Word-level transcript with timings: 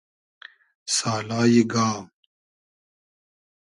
سالای 0.95 1.61
گا 1.73 1.89